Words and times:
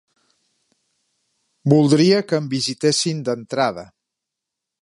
Voldria 1.73 2.23
que 2.31 2.39
em 2.41 2.51
visitessin 2.57 3.23
d'entrada. 3.29 3.89